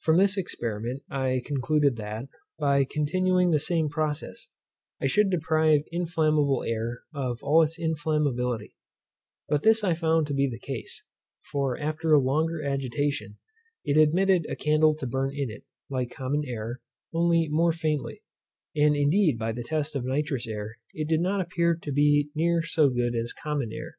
From 0.00 0.18
this 0.18 0.36
experiment 0.36 1.04
I 1.08 1.40
concluded 1.46 1.94
that, 1.94 2.26
by 2.58 2.84
continuing 2.84 3.52
the 3.52 3.60
same 3.60 3.88
process, 3.88 4.48
I 5.00 5.06
should 5.06 5.30
deprive 5.30 5.82
inflammable 5.92 6.64
air 6.64 7.02
of 7.14 7.38
all 7.44 7.62
its 7.62 7.78
inflammability, 7.78 8.74
and 9.48 9.60
this 9.62 9.84
I 9.84 9.94
found 9.94 10.26
to 10.26 10.34
be 10.34 10.50
the 10.50 10.58
case; 10.58 11.04
for, 11.52 11.78
after 11.78 12.12
a 12.12 12.18
longer 12.18 12.60
agitation, 12.60 13.36
it 13.84 13.96
admitted 13.96 14.46
a 14.50 14.56
candle 14.56 14.96
to 14.96 15.06
burn 15.06 15.30
in 15.32 15.48
it, 15.48 15.62
like 15.88 16.10
common 16.10 16.42
air, 16.44 16.80
only 17.12 17.46
more 17.48 17.70
faintly; 17.70 18.24
and 18.74 18.96
indeed 18.96 19.38
by 19.38 19.52
the 19.52 19.62
test 19.62 19.94
of 19.94 20.04
nitrous 20.04 20.48
air 20.48 20.80
it 20.92 21.06
did 21.06 21.20
not 21.20 21.40
appear 21.40 21.76
to 21.76 21.92
be 21.92 22.30
near 22.34 22.64
so 22.64 22.88
good 22.90 23.14
as 23.14 23.32
common 23.32 23.72
air. 23.72 23.96